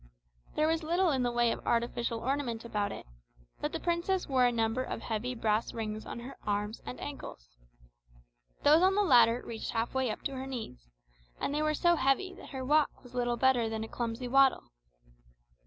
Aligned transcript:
There 0.55 0.67
was 0.67 0.81
little 0.81 1.11
in 1.11 1.21
the 1.21 1.29
way 1.31 1.51
of 1.51 1.63
artificial 1.63 2.21
ornament 2.21 2.65
about 2.65 2.91
it, 2.91 3.05
but 3.59 3.71
the 3.71 3.79
princess 3.79 4.27
wore 4.27 4.45
a 4.47 4.51
number 4.51 4.81
of 4.81 5.01
heavy 5.03 5.35
brass 5.35 5.75
rings 5.75 6.07
on 6.07 6.21
her 6.21 6.37
arms 6.41 6.81
and 6.87 6.99
ankles. 6.99 7.49
Those 8.63 8.81
on 8.81 8.95
the 8.95 9.03
latter 9.03 9.43
reached 9.45 9.69
half 9.69 9.93
way 9.93 10.09
up 10.09 10.23
to 10.23 10.31
her 10.35 10.47
knees, 10.47 10.89
and 11.39 11.53
they 11.53 11.61
were 11.61 11.75
so 11.75 11.93
heavy 11.97 12.33
that 12.33 12.49
her 12.49 12.65
walk 12.65 13.03
was 13.03 13.13
little 13.13 13.37
better 13.37 13.69
than 13.69 13.83
a 13.83 13.87
clumsy 13.87 14.27
waddle. 14.27 14.71